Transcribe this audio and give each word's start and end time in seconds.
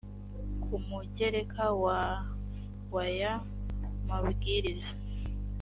ku 0.63 0.73
mugereka 0.87 1.63
wa 1.83 1.99
w 2.93 2.95
aya 3.05 3.33
mabwiriza 4.07 4.93